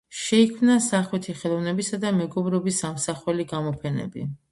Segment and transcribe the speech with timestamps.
[0.19, 4.25] შეიქმნა სახვითი ხელოვნებისა და მეგობრობის ამსახველი გამოფენები.